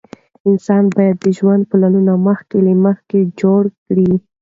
[0.49, 4.11] انسان باید د ژوند پلانونه مخکې له مخکې جوړ کړي.